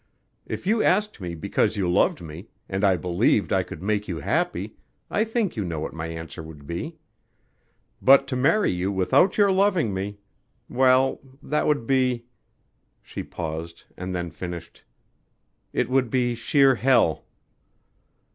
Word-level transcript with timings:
If 0.47 0.65
you 0.65 0.81
asked 0.81 1.21
me 1.21 1.35
because 1.35 1.77
you 1.77 1.87
loved 1.87 2.21
me, 2.23 2.47
and 2.67 2.83
I 2.83 2.97
believed 2.97 3.53
I 3.53 3.61
could 3.61 3.83
make 3.83 4.07
you 4.07 4.17
happy 4.17 4.73
I 5.11 5.23
think 5.23 5.55
you 5.55 5.63
know 5.63 5.79
what 5.79 5.93
my 5.93 6.07
answer 6.07 6.41
would 6.41 6.65
be. 6.65 6.97
But 8.01 8.25
to 8.29 8.35
marry 8.35 8.71
you 8.71 8.91
without 8.91 9.37
your 9.37 9.51
loving 9.51 9.93
me 9.93 10.17
well, 10.67 11.19
that 11.43 11.67
would 11.67 11.85
be" 11.85 12.25
She 13.03 13.21
paused 13.21 13.83
and 13.95 14.15
then 14.15 14.31
finished: 14.31 14.83
"It 15.71 15.87
would 15.87 16.09
be 16.09 16.33
sheer 16.33 16.73
Hell." 16.73 17.23